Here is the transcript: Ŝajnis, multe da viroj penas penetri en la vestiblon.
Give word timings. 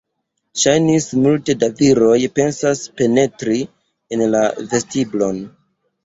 Ŝajnis, 0.59 1.03
multe 1.25 1.53
da 1.63 1.67
viroj 1.81 2.15
penas 2.39 2.81
penetri 3.01 3.57
en 4.17 4.23
la 4.37 4.41
vestiblon. 4.73 5.39